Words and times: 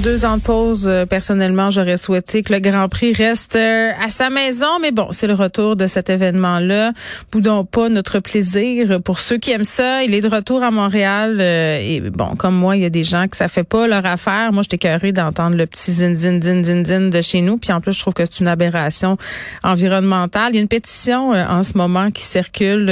Deux 0.00 0.24
ans 0.24 0.36
de 0.36 0.42
pause, 0.42 0.86
euh, 0.86 1.06
personnellement, 1.06 1.70
j'aurais 1.70 1.96
souhaité 1.96 2.44
que 2.44 2.52
le 2.52 2.60
Grand 2.60 2.88
Prix 2.88 3.12
reste 3.12 3.56
euh, 3.56 3.90
à 4.00 4.10
sa 4.10 4.30
maison, 4.30 4.78
mais 4.80 4.92
bon, 4.92 5.08
c'est 5.10 5.26
le 5.26 5.34
retour 5.34 5.74
de 5.74 5.88
cet 5.88 6.08
événement-là. 6.08 6.92
Boudons 7.32 7.64
pas 7.64 7.88
notre 7.88 8.20
plaisir. 8.20 9.02
Pour 9.02 9.18
ceux 9.18 9.38
qui 9.38 9.50
aiment 9.50 9.64
ça, 9.64 10.04
il 10.04 10.14
est 10.14 10.20
de 10.20 10.28
retour 10.28 10.62
à 10.62 10.70
Montréal. 10.70 11.38
Euh, 11.40 11.80
et 11.82 11.98
bon, 11.98 12.36
comme 12.36 12.54
moi, 12.54 12.76
il 12.76 12.82
y 12.82 12.84
a 12.84 12.90
des 12.90 13.02
gens 13.02 13.26
que 13.26 13.36
ça 13.36 13.48
fait 13.48 13.64
pas 13.64 13.88
leur 13.88 14.06
affaire. 14.06 14.52
Moi, 14.52 14.62
j'étais 14.62 14.78
curée 14.78 15.10
d'entendre 15.10 15.56
le 15.56 15.66
petit 15.66 15.90
zin 15.90 16.14
zin 16.14 16.40
zin 16.40 16.62
zin 16.62 16.84
zin 16.84 17.08
de 17.08 17.20
chez 17.20 17.40
nous. 17.40 17.58
Puis 17.58 17.72
en 17.72 17.80
plus, 17.80 17.92
je 17.92 17.98
trouve 17.98 18.14
que 18.14 18.24
c'est 18.24 18.38
une 18.38 18.48
aberration 18.48 19.18
environnementale. 19.64 20.52
Il 20.52 20.56
y 20.56 20.58
a 20.58 20.62
une 20.62 20.68
pétition 20.68 21.30
en 21.32 21.64
ce 21.64 21.76
moment 21.76 22.12
qui 22.12 22.22
circule 22.22 22.86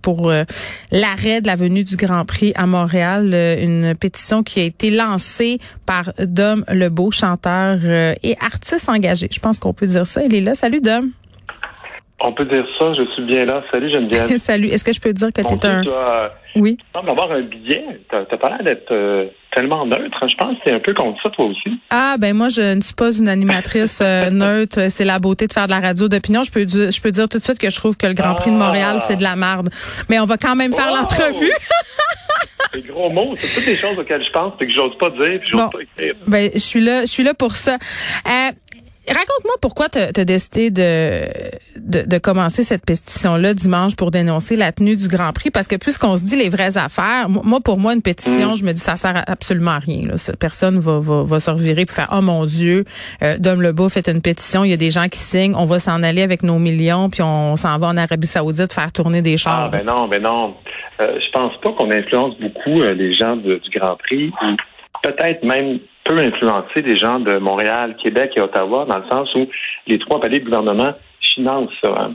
pour 0.00 0.32
l'arrêt 0.92 1.42
de 1.42 1.46
la 1.46 1.56
venue 1.56 1.84
du 1.84 1.96
Grand 1.96 2.24
Prix 2.24 2.52
à 2.54 2.66
Montréal. 2.66 3.34
une 3.34 3.94
pétition 3.94 4.42
qui 4.42 4.60
a 4.60 4.62
été 4.62 4.90
lancée 4.90 5.58
par 5.84 6.12
Dom 6.38 6.64
Lebeau, 6.68 7.10
chanteur 7.10 7.78
euh, 7.84 8.14
et 8.22 8.36
artiste 8.40 8.88
engagé. 8.88 9.28
Je 9.28 9.40
pense 9.40 9.58
qu'on 9.58 9.74
peut 9.74 9.86
dire 9.86 10.06
ça. 10.06 10.22
Il 10.22 10.32
est 10.36 10.40
là. 10.40 10.54
Salut, 10.54 10.80
Dom. 10.80 11.10
On 12.20 12.32
peut 12.32 12.44
dire 12.44 12.64
ça, 12.78 12.94
je 12.94 13.04
suis 13.14 13.24
bien 13.24 13.44
là. 13.44 13.64
Salut 13.72 13.90
Geneviève. 13.90 14.36
Salut. 14.38 14.68
Est-ce 14.68 14.84
que 14.84 14.92
je 14.92 15.00
peux 15.00 15.12
dire 15.12 15.32
que 15.32 15.40
tu 15.40 15.54
es 15.54 15.66
un. 15.66 15.82
oui. 16.54 16.76
Tu 16.76 16.84
sembles 16.94 17.10
avoir 17.10 17.32
un 17.32 17.42
billet. 17.42 17.84
Tu 18.08 18.14
n'as 18.16 18.24
pas 18.24 18.50
l'air 18.50 18.62
d'être 18.64 18.92
euh, 18.92 19.26
tellement 19.52 19.84
neutre. 19.84 20.28
Je 20.28 20.34
pense 20.36 20.54
que 20.54 20.60
c'est 20.64 20.72
un 20.72 20.78
peu 20.78 20.94
contre 20.94 21.20
ça, 21.24 21.30
toi 21.30 21.46
aussi. 21.46 21.80
Ah, 21.90 22.14
ben 22.20 22.36
moi, 22.36 22.48
je 22.50 22.74
ne 22.76 22.80
suis 22.80 22.94
pas 22.94 23.10
une 23.16 23.28
animatrice 23.28 24.00
euh, 24.00 24.30
neutre. 24.32 24.90
C'est 24.90 25.04
la 25.04 25.18
beauté 25.18 25.48
de 25.48 25.52
faire 25.52 25.66
de 25.66 25.72
la 25.72 25.80
radio 25.80 26.06
d'opinion. 26.06 26.44
Je 26.44 26.52
peux, 26.52 26.66
je 26.68 27.00
peux 27.00 27.10
dire 27.10 27.28
tout 27.28 27.38
de 27.38 27.42
suite 27.42 27.58
que 27.58 27.70
je 27.70 27.76
trouve 27.76 27.96
que 27.96 28.06
le 28.06 28.14
Grand 28.14 28.34
Prix 28.36 28.52
de 28.52 28.56
Montréal, 28.56 28.96
ah. 28.96 29.04
c'est 29.06 29.16
de 29.16 29.24
la 29.24 29.34
merde. 29.34 29.70
Mais 30.08 30.20
on 30.20 30.24
va 30.24 30.36
quand 30.36 30.54
même 30.54 30.72
faire 30.72 30.92
l'entrevue. 30.92 31.52
Les 32.74 32.82
gros 32.82 33.10
mots, 33.10 33.34
c'est 33.36 33.54
toutes 33.54 33.66
les 33.66 33.76
choses 33.76 33.98
auxquelles 33.98 34.24
je 34.24 34.32
pense 34.32 34.52
et 34.60 34.66
que 34.66 34.72
j'ose 34.72 34.96
pas 34.98 35.10
dire 35.10 35.40
puis 35.40 35.50
j'ose 35.50 35.70
pas 35.70 35.80
écrire. 35.80 36.14
Ben, 36.26 36.50
je 36.52 36.58
suis 36.58 36.80
là, 36.80 37.02
je 37.02 37.10
suis 37.10 37.22
là 37.22 37.34
pour 37.34 37.56
ça. 37.56 37.74
Euh, 38.26 38.50
Raconte-moi 39.08 39.54
pourquoi 39.62 39.88
tu 39.88 39.98
as 39.98 40.24
décidé 40.24 40.70
de, 40.70 41.22
de, 41.76 42.02
de, 42.06 42.18
commencer 42.18 42.62
cette 42.62 42.84
pétition-là 42.84 43.54
dimanche 43.54 43.96
pour 43.96 44.10
dénoncer 44.10 44.54
la 44.54 44.70
tenue 44.70 44.96
du 44.96 45.08
Grand 45.08 45.32
Prix. 45.32 45.50
Parce 45.50 45.66
que 45.66 45.76
puisqu'on 45.76 46.16
se 46.18 46.22
dit 46.22 46.36
les 46.36 46.50
vraies 46.50 46.76
affaires, 46.76 47.28
moi, 47.30 47.60
pour 47.60 47.78
moi, 47.78 47.94
une 47.94 48.02
pétition, 48.02 48.52
mm. 48.52 48.56
je 48.56 48.64
me 48.64 48.72
dis 48.72 48.82
ça 48.82 48.96
sert 48.96 49.24
absolument 49.26 49.72
à 49.72 49.78
rien. 49.78 50.06
Là. 50.06 50.14
Personne 50.38 50.78
va, 50.78 51.00
va, 51.00 51.22
va 51.22 51.40
se 51.40 51.50
revirer 51.50 51.86
pour 51.86 51.94
faire 51.94 52.08
Oh 52.12 52.20
mon 52.20 52.44
Dieu, 52.44 52.84
euh, 53.22 53.38
Dom 53.38 53.62
Lebeau 53.62 53.88
fait 53.88 54.08
une 54.08 54.20
pétition, 54.20 54.64
il 54.64 54.70
y 54.70 54.74
a 54.74 54.76
des 54.78 54.90
gens 54.90 55.08
qui 55.08 55.18
signent, 55.18 55.54
on 55.56 55.64
va 55.64 55.78
s'en 55.78 56.02
aller 56.02 56.22
avec 56.22 56.42
nos 56.42 56.58
millions, 56.58 57.08
puis 57.08 57.22
on 57.22 57.56
s'en 57.56 57.78
va 57.78 57.86
en 57.86 57.96
Arabie 57.96 58.26
Saoudite 58.26 58.74
faire 58.74 58.92
tourner 58.92 59.22
des 59.22 59.38
chars. 59.38 59.64
Ah 59.66 59.68
ben 59.70 59.86
non, 59.86 60.06
ben 60.08 60.22
non. 60.22 60.54
Euh, 61.00 61.18
je 61.20 61.30
pense 61.30 61.56
pas 61.58 61.72
qu'on 61.72 61.90
influence 61.90 62.36
beaucoup 62.38 62.80
euh, 62.80 62.94
les 62.94 63.12
gens 63.12 63.36
du 63.36 63.60
Grand 63.74 63.96
Prix. 63.96 64.32
Peut-être 65.02 65.44
même 65.44 65.78
peut 66.08 66.18
influencer 66.18 66.82
les 66.82 66.96
gens 66.96 67.20
de 67.20 67.38
Montréal, 67.38 67.94
Québec 68.02 68.32
et 68.36 68.40
Ottawa, 68.40 68.86
dans 68.86 68.98
le 68.98 69.08
sens 69.10 69.32
où 69.34 69.46
les 69.86 69.98
trois 69.98 70.20
paliers 70.20 70.40
de 70.40 70.44
gouvernement 70.44 70.94
financent 71.20 71.70
ça. 71.82 71.92
Hein. 72.00 72.14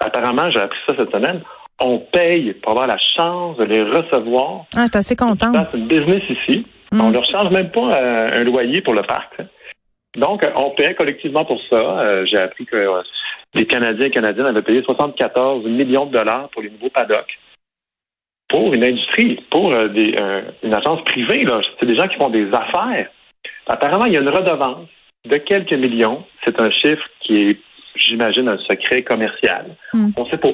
apparemment, 0.00 0.50
j'ai 0.50 0.58
appris 0.58 0.78
ça 0.88 0.94
cette 0.98 1.12
semaine. 1.12 1.40
On 1.80 1.98
paye 1.98 2.54
pour 2.54 2.72
avoir 2.72 2.86
la 2.86 2.98
chance 3.16 3.56
de 3.58 3.64
les 3.64 3.82
recevoir. 3.82 4.64
Ah, 4.76 4.82
je 4.82 4.86
suis 4.86 4.96
assez 4.96 5.16
content. 5.16 5.52
C'est 5.70 5.78
une 5.78 5.86
business 5.86 6.22
ici. 6.28 6.66
Mm. 6.92 7.00
On 7.00 7.08
ne 7.08 7.12
leur 7.14 7.24
change 7.30 7.50
même 7.52 7.70
pas 7.70 7.96
euh, 7.96 8.40
un 8.40 8.44
loyer 8.44 8.80
pour 8.80 8.94
le 8.94 9.02
parc. 9.02 9.34
Hein. 9.38 9.46
Donc, 10.16 10.42
on 10.56 10.70
paie 10.70 10.94
collectivement 10.94 11.44
pour 11.44 11.60
ça. 11.70 11.78
Euh, 11.78 12.24
j'ai 12.26 12.38
appris 12.38 12.64
que 12.64 12.76
euh, 12.76 13.02
les 13.54 13.66
Canadiens 13.66 14.06
et 14.06 14.10
Canadiennes 14.10 14.46
avaient 14.46 14.62
payé 14.62 14.82
74 14.82 15.64
millions 15.66 16.06
de 16.06 16.12
dollars 16.12 16.48
pour 16.50 16.62
les 16.62 16.70
nouveaux 16.70 16.88
paddocks 16.88 17.38
pour 18.48 18.72
une 18.72 18.84
industrie, 18.84 19.44
pour 19.50 19.74
euh, 19.74 19.88
des, 19.88 20.14
une 20.62 20.74
agence 20.74 21.02
privée. 21.04 21.44
C'est 21.80 21.86
des 21.86 21.96
gens 21.96 22.08
qui 22.08 22.16
font 22.16 22.30
des 22.30 22.48
affaires. 22.48 23.08
Apparemment, 23.66 24.06
il 24.06 24.14
y 24.14 24.16
a 24.16 24.20
une 24.20 24.28
redevance 24.28 24.88
de 25.24 25.36
quelques 25.38 25.72
millions. 25.72 26.24
C'est 26.44 26.60
un 26.60 26.70
chiffre 26.70 27.04
qui 27.20 27.48
est, 27.48 27.60
j'imagine, 27.96 28.48
un 28.48 28.58
secret 28.58 29.02
commercial. 29.02 29.76
Hmm. 29.92 30.10
On 30.16 30.24
ne 30.24 30.30
sait 30.30 30.38
pas. 30.38 30.50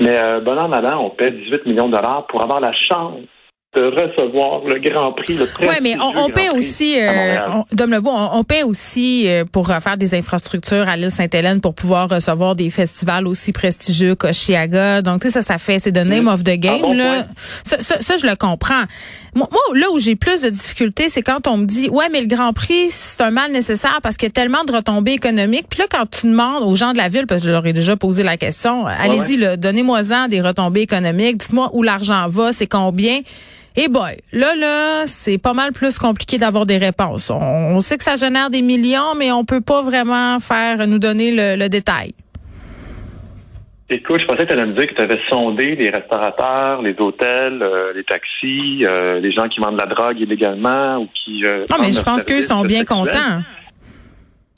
Mais 0.00 0.18
euh, 0.20 0.40
bon 0.40 0.58
an, 0.58 0.68
madame, 0.68 0.98
on 0.98 1.10
paie 1.10 1.30
18 1.30 1.66
millions 1.66 1.88
de 1.88 1.94
dollars 1.94 2.26
pour 2.26 2.42
avoir 2.42 2.60
la 2.60 2.72
chance 2.72 3.20
de 3.74 3.84
recevoir 3.84 4.60
le 4.66 4.78
Grand 4.80 5.12
Prix, 5.12 5.34
le 5.34 5.48
Oui, 5.60 5.74
mais 5.82 5.96
on, 5.98 6.28
paie 6.28 6.50
aussi, 6.50 7.00
euh, 7.00 7.38
on, 7.48 7.64
on, 8.34 8.44
paie 8.44 8.64
aussi 8.64 9.26
euh, 9.26 9.46
pour 9.50 9.68
faire 9.68 9.96
des 9.96 10.14
infrastructures 10.14 10.86
à 10.86 10.98
l'île 10.98 11.10
Sainte-Hélène 11.10 11.62
pour 11.62 11.74
pouvoir 11.74 12.10
recevoir 12.10 12.54
des 12.54 12.68
festivals 12.68 13.26
aussi 13.26 13.50
prestigieux 13.52 14.14
qu'Oshiaga. 14.14 15.00
Donc, 15.00 15.22
tu 15.22 15.28
sais, 15.28 15.32
ça, 15.32 15.42
ça 15.42 15.56
fait, 15.56 15.78
c'est 15.78 15.92
the 15.92 16.04
name 16.04 16.28
of 16.28 16.44
the 16.44 16.58
game, 16.58 16.82
là. 16.94 17.24
Ça, 17.64 17.78
ça, 17.80 18.16
je 18.18 18.26
le 18.26 18.36
comprends. 18.36 18.82
Moi, 19.34 19.48
là 19.74 19.90
où 19.90 19.98
j'ai 19.98 20.16
plus 20.16 20.42
de 20.42 20.50
difficultés, 20.50 21.08
c'est 21.08 21.22
quand 21.22 21.46
on 21.46 21.56
me 21.56 21.64
dit, 21.64 21.88
ouais, 21.88 22.10
mais 22.12 22.20
le 22.20 22.26
Grand 22.26 22.52
Prix, 22.52 22.90
c'est 22.90 23.22
un 23.22 23.30
mal 23.30 23.52
nécessaire 23.52 24.00
parce 24.02 24.18
qu'il 24.18 24.26
y 24.26 24.30
a 24.30 24.34
tellement 24.34 24.64
de 24.64 24.72
retombées 24.72 25.12
économiques. 25.12 25.64
Puis 25.70 25.78
là, 25.78 25.86
quand 25.90 26.04
tu 26.10 26.26
demandes 26.26 26.62
aux 26.64 26.76
gens 26.76 26.92
de 26.92 26.98
la 26.98 27.08
ville, 27.08 27.26
parce 27.26 27.40
que 27.40 27.46
je 27.46 27.52
leur 27.52 27.66
ai 27.66 27.72
déjà 27.72 27.96
posé 27.96 28.22
la 28.22 28.36
question, 28.36 28.84
allez-y, 28.84 29.56
donnez-moi-en 29.56 30.28
des 30.28 30.42
retombées 30.42 30.82
économiques. 30.82 31.38
Dites-moi 31.38 31.70
où 31.72 31.82
l'argent 31.82 32.28
va, 32.28 32.52
c'est 32.52 32.66
combien. 32.66 33.20
Et 33.74 33.84
eh 33.84 33.88
boy, 33.88 34.18
là, 34.34 34.54
là, 34.54 35.06
c'est 35.06 35.38
pas 35.38 35.54
mal 35.54 35.72
plus 35.72 35.98
compliqué 35.98 36.36
d'avoir 36.36 36.66
des 36.66 36.76
réponses. 36.76 37.30
On, 37.30 37.80
sait 37.80 37.96
que 37.96 38.04
ça 38.04 38.16
génère 38.16 38.50
des 38.50 38.60
millions, 38.60 39.14
mais 39.16 39.32
on 39.32 39.46
peut 39.46 39.62
pas 39.62 39.80
vraiment 39.80 40.38
faire 40.40 40.86
nous 40.86 40.98
donner 40.98 41.30
le, 41.32 41.68
détail. 41.68 42.12
Écoute, 43.88 44.20
je 44.20 44.26
pensais 44.26 44.42
que 44.42 44.48
tu 44.48 44.52
allais 44.52 44.66
me 44.66 44.74
dire 44.74 44.88
que 44.88 44.94
tu 44.94 45.00
avais 45.00 45.20
sondé 45.30 45.74
les 45.74 45.88
restaurateurs, 45.88 46.82
les 46.82 46.94
hôtels, 46.98 47.62
euh, 47.62 47.94
les 47.94 48.04
taxis, 48.04 48.84
euh, 48.84 49.20
les 49.20 49.32
gens 49.32 49.48
qui 49.48 49.60
vendent 49.60 49.76
de 49.76 49.80
la 49.80 49.86
drogue 49.86 50.20
illégalement 50.20 50.98
ou 50.98 51.08
qui. 51.14 51.42
Euh, 51.46 51.64
non, 51.70 51.76
mais 51.80 51.92
je 51.94 52.02
pense 52.02 52.24
qu'eux 52.24 52.42
sont 52.42 52.62
bien 52.62 52.84
contents. 52.84 53.40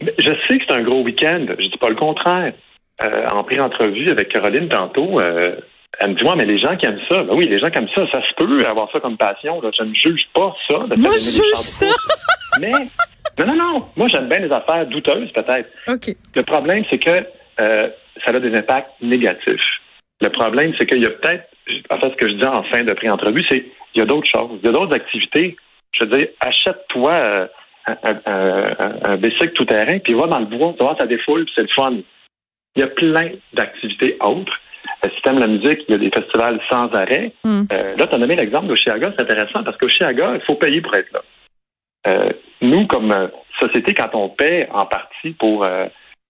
je 0.01 0.33
sais 0.49 0.59
que 0.59 0.65
c'est 0.69 0.75
un 0.75 0.83
gros 0.83 1.03
week-end. 1.03 1.47
Je 1.51 1.69
dis 1.69 1.79
pas 1.81 1.89
le 1.89 1.97
contraire. 1.97 2.53
en 3.33 3.45
pré-entrevue 3.45 4.11
avec 4.11 4.29
Caroline 4.29 4.69
tantôt, 4.69 5.21
elle 6.01 6.11
me 6.11 6.15
dit, 6.15 6.25
ouais, 6.25 6.37
mais 6.37 6.45
les 6.45 6.59
gens 6.59 6.77
qui 6.77 6.87
aiment 6.87 7.01
ça, 7.09 7.23
ben 7.23 7.35
oui, 7.35 7.47
les 7.47 7.59
gens 7.59 7.71
qui 7.71 7.79
aiment 7.79 7.89
ça, 7.95 8.07
ça 8.13 8.21
se 8.23 8.35
peut 8.37 8.65
avoir 8.67 8.91
ça 8.93 9.01
comme 9.01 9.17
passion. 9.17 9.61
Là. 9.61 9.71
Je 9.77 9.85
ne 9.85 9.95
juge 9.95 10.27
pas 10.35 10.55
ça. 10.69 10.79
Moi, 10.79 11.13
je 11.15 11.43
juge 11.43 11.55
ça. 11.55 11.87
mais, 12.61 12.73
non, 13.39 13.47
non, 13.47 13.57
non. 13.57 13.89
Moi, 13.97 14.09
j'aime 14.09 14.29
bien 14.29 14.39
les 14.39 14.53
affaires 14.53 14.87
douteuses, 14.87 15.31
peut-être. 15.33 15.69
OK. 15.89 16.15
Le 16.35 16.43
problème, 16.43 16.85
c'est 16.91 16.99
que 16.99 17.27
euh, 17.61 17.89
ça 18.25 18.35
a 18.35 18.41
des 18.41 18.55
impacts 18.55 18.91
négatifs. 19.01 19.61
Le 20.21 20.29
problème, 20.31 20.73
c'est 20.79 20.87
qu'il 20.87 21.03
y 21.03 21.07
a 21.07 21.11
peut-être, 21.11 21.45
en 21.91 21.99
fait, 21.99 22.11
ce 22.11 22.17
que 22.17 22.29
je 22.29 22.35
dis 22.35 22.47
en 22.47 22.63
fin 22.65 22.83
de 22.83 22.93
pré-entrevue, 22.93 23.45
c'est 23.49 23.65
il 23.95 23.99
y 23.99 24.03
a 24.03 24.07
d'autres 24.07 24.31
choses. 24.33 24.59
Il 24.63 24.67
y 24.67 24.69
a 24.69 24.73
d'autres 24.73 24.95
activités. 24.95 25.57
Je 25.93 26.05
veux 26.05 26.17
dire, 26.17 26.29
achète-toi 26.41 27.13
euh, 27.13 27.47
un, 27.87 28.21
un, 28.27 29.13
un, 29.13 29.17
bicycle 29.17 29.53
tout-terrain, 29.53 29.99
puis 29.99 30.15
va 30.15 30.27
dans 30.27 30.41
le 30.41 30.47
bois, 30.47 30.75
tu 30.77 30.85
vois, 30.85 30.97
ça 30.99 31.07
défoule, 31.07 31.45
puis 31.45 31.55
c'est 31.57 31.63
le 31.63 31.69
fun. 31.75 31.99
Il 32.77 32.81
y 32.81 32.83
a 32.83 32.89
plein 32.89 33.31
d'activités 33.53 34.17
autres 34.21 34.53
si 35.05 35.23
tu 35.23 35.29
aimes 35.29 35.39
la 35.39 35.47
musique, 35.47 35.85
il 35.89 35.93
y 35.93 35.95
a 35.95 35.99
des 35.99 36.11
festivals 36.11 36.61
sans 36.71 36.89
arrêt. 36.93 37.33
Hmm. 37.45 37.63
Euh, 37.73 37.97
là, 37.97 38.07
tu 38.07 38.15
as 38.15 38.19
nommé 38.19 38.37
l'exemple 38.37 38.67
d'Oshiaga, 38.67 39.13
c'est 39.17 39.23
intéressant 39.23 39.63
parce 39.63 39.77
qu'Oshiaga, 39.77 40.35
il 40.35 40.41
faut 40.43 40.57
payer 40.57 40.81
pour 40.81 40.95
être 40.95 41.13
là. 41.13 41.23
Euh, 42.07 42.33
nous, 42.61 42.87
comme 42.87 43.13
euh, 43.13 43.29
société, 43.61 43.95
quand 43.95 44.11
on 44.15 44.29
paie 44.29 44.69
en 44.73 44.85
partie 44.87 45.31
pour 45.39 45.67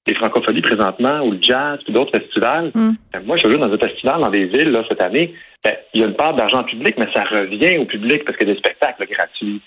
les 0.06 0.14
francophonies 0.14 0.60
présentement 0.60 1.22
ou 1.22 1.32
le 1.32 1.38
jazz 1.41 1.78
ou 1.88 1.93
d'autres 1.93 2.19
festivals, 2.19 2.70
hmm. 2.75 2.93
moi, 3.25 3.37
je 3.37 3.50
joue 3.50 3.56
dans 3.56 3.72
un 3.72 3.78
festival 3.78 4.20
dans 4.20 4.31
des 4.31 4.47
villes 4.47 4.70
là, 4.70 4.84
cette 4.88 5.03
année. 5.03 5.34
Ben, 5.64 5.75
il 5.94 6.03
y 6.03 6.04
a 6.04 6.09
une 6.09 6.14
part 6.14 6.34
d'argent 6.34 6.62
public, 6.64 6.97
mais 6.98 7.09
ça 7.14 7.25
revient 7.25 7.78
au 7.78 7.87
public 7.87 8.25
parce 8.25 8.37
qu'il 8.37 8.47
y 8.47 8.50
a 8.50 8.54
des 8.54 8.60
spectacles 8.60 9.06
gratuits. 9.06 9.62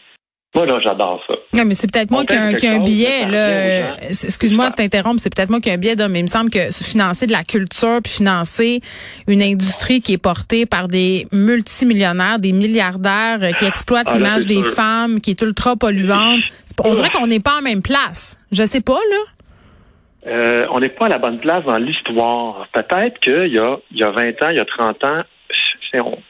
Moi, 0.58 0.66
là, 0.66 0.80
j'adore 0.84 1.22
ça. 1.28 1.36
Non, 1.54 1.66
mais 1.66 1.76
c'est 1.76 1.86
peut-être 1.92 2.10
moi 2.10 2.26
qui 2.26 2.34
ai 2.34 2.68
un, 2.68 2.80
billet, 2.80 3.28
là. 3.30 3.96
Excuse-moi 4.10 4.72
de 4.72 4.74
t'interrompre, 4.74 5.20
c'est 5.20 5.32
peut-être 5.32 5.52
moi 5.52 5.62
qui 5.62 5.70
ai 5.70 5.74
un 5.74 5.78
billet, 5.78 5.96
mais 6.10 6.22
il 6.22 6.24
me 6.24 6.28
semble 6.28 6.50
que 6.50 6.72
financer 6.72 7.28
de 7.28 7.32
la 7.32 7.44
culture 7.44 8.00
puis 8.04 8.14
financer 8.14 8.82
une 9.28 9.44
industrie 9.44 10.02
qui 10.02 10.14
est 10.14 10.18
portée 10.18 10.66
par 10.66 10.88
des 10.88 11.28
multimillionnaires, 11.32 12.40
des 12.40 12.54
milliardaires 12.54 13.38
euh, 13.44 13.52
qui 13.52 13.66
exploitent 13.66 14.08
ah, 14.10 14.16
l'image 14.16 14.48
des 14.48 14.64
femmes, 14.64 15.22
qui 15.22 15.30
est 15.30 15.42
ultra 15.44 15.76
polluante. 15.76 16.42
On 16.84 16.96
dirait 16.96 17.12
qu'on 17.12 17.28
n'est 17.28 17.40
pas 17.40 17.60
en 17.60 17.62
même 17.62 17.84
place. 17.84 18.40
Je 18.52 18.64
sais 18.64 18.82
pas, 18.82 18.94
là. 19.12 20.32
Euh, 20.32 20.66
on 20.72 20.80
n'est 20.80 20.90
pas 20.90 21.06
à 21.06 21.10
la 21.10 21.20
bonne 21.20 21.40
place 21.40 21.66
dans 21.66 21.78
l'histoire. 21.78 22.68
Peut-être 22.74 23.20
qu'il 23.20 23.54
y 23.54 23.60
a, 23.60 23.78
il 23.92 23.98
y 23.98 24.04
a 24.04 24.10
20 24.10 24.30
ans, 24.42 24.50
il 24.50 24.58
y 24.58 24.60
a 24.60 24.66
30 24.66 25.04
ans, 25.04 25.22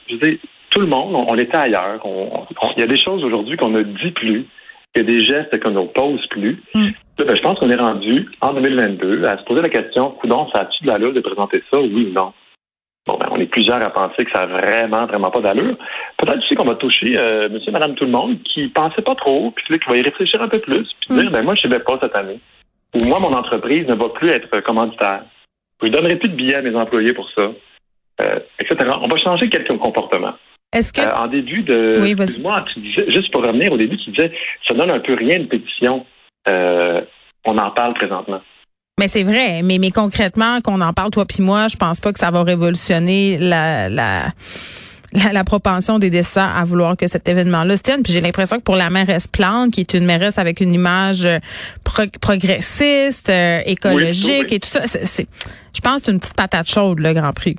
je 0.09 0.15
dis, 0.17 0.39
tout 0.77 0.81
le 0.81 0.89
monde, 0.89 1.25
on, 1.27 1.35
était 1.37 1.57
ailleurs. 1.57 1.99
il 2.05 2.79
y 2.79 2.83
a 2.83 2.87
des 2.87 2.97
choses 2.97 3.23
aujourd'hui 3.23 3.57
qu'on 3.57 3.69
ne 3.69 3.81
dit 3.81 4.11
plus. 4.11 4.45
Il 4.95 4.99
y 4.99 5.01
a 5.01 5.03
des 5.03 5.21
gestes 5.21 5.59
qu'on 5.59 5.71
ne 5.71 5.87
pose 5.87 6.23
plus. 6.27 6.61
Mm. 6.75 6.89
Ben, 7.17 7.35
je 7.35 7.41
pense 7.41 7.57
qu'on 7.57 7.71
est 7.71 7.81
rendu 7.81 8.29
en 8.41 8.53
2022 8.53 9.25
à 9.25 9.39
se 9.39 9.43
poser 9.45 9.61
la 9.61 9.69
question, 9.69 10.11
coudon, 10.11 10.47
ça 10.53 10.61
a-tu 10.61 10.83
de 10.83 10.91
l'allure 10.91 11.13
de 11.13 11.19
présenter 11.19 11.63
ça, 11.73 11.79
oui 11.79 12.09
ou 12.11 12.13
non? 12.13 12.31
Bon, 13.07 13.17
ben, 13.17 13.25
on 13.31 13.39
est 13.39 13.47
plusieurs 13.47 13.83
à 13.83 13.89
penser 13.89 14.23
que 14.23 14.31
ça 14.31 14.45
n'a 14.45 14.55
vraiment, 14.55 15.07
vraiment 15.07 15.31
pas 15.31 15.39
d'allure. 15.39 15.75
Peut-être 16.19 16.37
aussi 16.37 16.53
qu'on 16.53 16.65
va 16.65 16.75
toucher 16.75 17.17
euh, 17.17 17.49
monsieur, 17.49 17.71
madame, 17.71 17.95
tout 17.95 18.05
le 18.05 18.11
monde 18.11 18.37
qui 18.43 18.67
pensait 18.67 19.01
pas 19.01 19.15
trop, 19.15 19.49
puis 19.55 19.79
qui 19.79 19.89
va 19.89 19.97
y 19.97 20.03
réfléchir 20.03 20.39
un 20.43 20.47
peu 20.47 20.59
plus, 20.59 20.87
puis 21.01 21.17
dire, 21.17 21.31
mm. 21.31 21.33
ben, 21.33 21.41
moi, 21.41 21.55
je 21.55 21.67
ne 21.67 21.73
vais 21.73 21.79
pas 21.79 21.97
cette 21.99 22.15
année. 22.15 22.39
Ou 22.93 23.03
moi, 23.05 23.19
mon 23.19 23.33
entreprise 23.33 23.87
ne 23.87 23.95
va 23.95 24.09
plus 24.09 24.29
être 24.29 24.59
commanditaire. 24.59 25.23
Je 25.81 25.87
ne 25.87 25.91
donnerai 25.91 26.17
plus 26.17 26.29
de 26.29 26.35
billets 26.35 26.55
à 26.55 26.61
mes 26.61 26.75
employés 26.75 27.13
pour 27.13 27.27
ça. 27.31 27.51
etc. 28.59 28.91
On 29.01 29.07
va 29.07 29.17
changer 29.17 29.49
quelques 29.49 29.75
comportements. 29.79 30.35
Est-ce 30.73 30.91
que... 30.93 31.01
en 31.01 31.27
début 31.27 31.63
de... 31.63 31.99
Oui, 32.01 32.15
moi, 32.41 32.65
tu 32.73 32.79
disais, 32.81 33.09
juste 33.09 33.31
pour 33.31 33.45
revenir 33.45 33.71
au 33.71 33.77
début, 33.77 33.97
tu 33.97 34.11
disais, 34.11 34.31
ça 34.67 34.73
donne 34.73 34.91
un 34.91 34.99
peu 34.99 35.13
rien 35.13 35.39
de 35.39 35.45
pétition. 35.45 36.05
on 36.47 37.57
en 37.57 37.71
parle 37.71 37.93
présentement. 37.93 38.41
Mais 38.99 39.07
c'est 39.07 39.23
vrai, 39.23 39.61
mais, 39.63 39.77
mais 39.77 39.91
concrètement, 39.91 40.59
qu'on 40.61 40.81
en 40.81 40.91
parle 40.91 41.11
toi 41.11 41.25
puis 41.25 41.43
moi, 41.43 41.67
je 41.67 41.77
pense 41.77 41.99
pas 41.99 42.11
que 42.11 42.17
ça 42.17 42.31
va 42.31 42.41
révolutionner 42.41 43.37
la, 43.37 43.89
la, 43.89 44.29
la, 45.13 45.43
propension 45.43 45.99
des 45.99 46.09
dessins 46.09 46.51
à 46.55 46.65
vouloir 46.65 46.97
que 46.97 47.05
cet 47.05 47.29
événement-là 47.29 47.77
se 47.77 47.83
tienne. 47.83 48.01
Puis 48.01 48.11
j'ai 48.11 48.21
l'impression 48.21 48.57
que 48.57 48.63
pour 48.63 48.75
la 48.75 48.89
mairesse 48.89 49.27
Plante, 49.27 49.69
qui 49.69 49.81
est 49.81 49.93
une 49.93 50.05
mairesse 50.05 50.39
avec 50.39 50.61
une 50.61 50.73
image 50.73 51.25
euh, 51.25 51.37
progressiste, 52.21 53.29
euh, 53.29 53.61
écologique 53.67 54.51
et 54.51 54.59
tout 54.59 54.69
ça, 54.69 54.87
c'est, 54.87 55.27
je 55.75 55.81
pense 55.81 55.99
que 55.99 56.05
c'est 56.07 56.11
une 56.11 56.19
petite 56.19 56.35
patate 56.35 56.67
chaude, 56.67 56.97
le 56.97 57.13
Grand 57.13 57.33
Prix. 57.33 57.55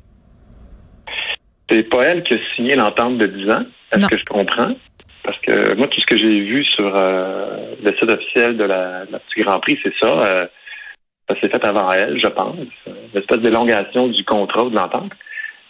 C'est 1.68 1.82
pas 1.82 2.02
elle 2.02 2.22
qui 2.22 2.34
a 2.34 2.38
signé 2.56 2.74
l'entente 2.74 3.18
de 3.18 3.26
10 3.26 3.50
ans, 3.50 3.64
est-ce 3.92 4.06
que 4.06 4.18
je 4.18 4.24
comprends? 4.24 4.74
Parce 5.22 5.38
que 5.40 5.74
moi, 5.74 5.88
tout 5.88 6.00
ce 6.00 6.06
que 6.06 6.16
j'ai 6.16 6.40
vu 6.40 6.64
sur 6.64 6.96
euh, 6.96 7.74
le 7.82 7.92
site 7.92 8.10
officiel 8.10 8.56
de 8.56 8.64
la, 8.64 9.04
du 9.04 9.44
Grand 9.44 9.60
Prix, 9.60 9.78
c'est 9.82 9.94
ça. 10.00 10.48
Ça 11.28 11.38
s'est 11.40 11.48
fait 11.48 11.64
avant 11.64 11.90
elle, 11.90 12.18
je 12.18 12.28
pense. 12.28 12.56
Une 12.86 13.20
espèce 13.20 13.40
d'élongation 13.40 14.08
du 14.08 14.24
contrat 14.24 14.64
ou 14.64 14.70
de 14.70 14.76
l'entente. 14.76 15.12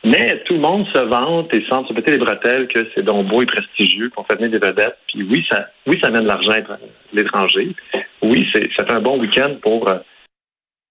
Mais 0.04 0.40
tout 0.44 0.54
le 0.54 0.60
monde 0.60 0.86
se 0.94 1.00
vante 1.00 1.52
et 1.52 1.64
semble 1.68 1.88
se 1.88 1.92
péter 1.92 2.12
les 2.12 2.18
bretelles 2.18 2.68
que 2.68 2.86
c'est 2.94 3.02
donc 3.02 3.26
beau 3.26 3.42
et 3.42 3.46
prestigieux 3.46 4.10
qu'on 4.10 4.22
fait 4.24 4.36
venir 4.36 4.50
des 4.50 4.64
vedettes. 4.64 4.96
Puis 5.08 5.24
oui, 5.24 5.44
ça, 5.50 5.66
oui, 5.86 5.98
ça 6.00 6.10
mène 6.10 6.22
de 6.22 6.28
l'argent 6.28 6.52
à 6.52 6.78
l'étranger. 7.12 7.74
Oui, 8.22 8.48
c'est, 8.52 8.70
ça 8.76 8.84
fait 8.84 8.92
un 8.92 9.00
bon 9.00 9.18
week-end 9.18 9.56
pour 9.60 9.90
euh, 9.90 9.98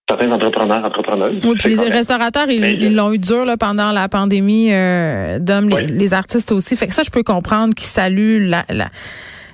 certains 0.10 0.32
entrepreneurs, 0.32 0.86
entrepreneuses. 0.86 1.40
Oui, 1.44 1.56
puis 1.58 1.76
les 1.76 1.90
restaurateurs, 1.90 2.50
ils, 2.50 2.96
l'ont 2.96 3.12
eu 3.12 3.20
dur 3.20 3.46
là, 3.46 3.58
pendant 3.58 3.92
la 3.92 4.08
pandémie, 4.10 4.74
euh, 4.74 5.40
d'hommes, 5.40 5.70
les, 5.70 6.14
artistes 6.14 6.52
aussi. 6.52 6.76
Fait 6.76 6.88
que 6.88 6.94
ça, 6.94 7.04
je 7.04 7.12
peux 7.12 7.24
comprendre 7.24 7.74
qu'ils 7.74 7.88
saluent 7.88 8.48
la, 8.48 8.66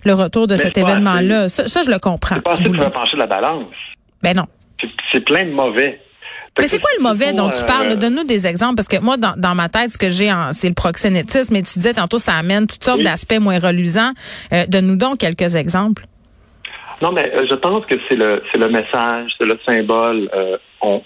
le 0.05 0.13
retour 0.13 0.47
de 0.47 0.57
cet 0.57 0.77
événement-là. 0.77 1.49
Ça, 1.49 1.81
je 1.83 1.89
le 1.89 1.99
comprends. 1.99 2.35
C'est 2.35 2.43
pas 2.43 2.51
assez 2.51 2.63
pour 2.63 2.91
pencher 2.91 3.17
la 3.17 3.27
balance. 3.27 3.67
Ben 4.21 4.35
non 4.35 4.45
c'est 5.11 5.23
plein 5.23 5.45
de 5.45 5.51
mauvais. 5.51 5.99
Mais 6.59 6.67
c'est 6.67 6.79
quoi 6.79 6.89
le 6.97 7.03
mauvais 7.03 7.33
dont 7.33 7.49
tu 7.49 7.63
parles? 7.65 7.91
Euh, 7.91 7.95
donne-nous 7.95 8.25
des 8.25 8.45
exemples, 8.45 8.75
parce 8.75 8.87
que 8.87 8.99
moi, 8.99 9.17
dans, 9.17 9.55
ma 9.55 9.69
tête, 9.69 9.91
ce 9.91 9.97
que 9.97 10.11
j'ai, 10.11 10.31
c'est 10.51 10.67
le 10.67 10.75
proxénétisme, 10.75 11.53
mais 11.53 11.63
tu 11.63 11.79
disais 11.79 11.95
tantôt, 11.95 12.19
ça 12.19 12.33
amène 12.33 12.67
toutes 12.67 12.83
sortes 12.83 13.01
d'aspects 13.01 13.39
moins 13.39 13.57
reluisants. 13.57 14.11
Euh, 14.51 14.65
donne-nous 14.67 14.97
donc 14.97 15.17
quelques 15.17 15.55
exemples. 15.55 16.05
Non, 17.03 17.11
mais 17.11 17.31
euh, 17.33 17.45
je 17.49 17.55
pense 17.55 17.85
que 17.85 17.95
c'est 18.09 18.15
le, 18.15 18.41
c'est 18.51 18.59
le 18.59 18.69
message, 18.69 19.31
c'est 19.37 19.45
le 19.45 19.59
symbole. 19.67 20.29
on, 20.81 21.03